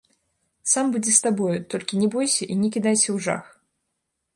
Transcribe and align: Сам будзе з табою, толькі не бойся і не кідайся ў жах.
Сам 0.71 0.85
будзе 0.95 1.11
з 1.19 1.21
табою, 1.27 1.53
толькі 1.75 2.01
не 2.03 2.11
бойся 2.19 2.43
і 2.51 2.61
не 2.63 2.67
кідайся 2.79 3.05
ў 3.05 3.17
жах. 3.29 3.45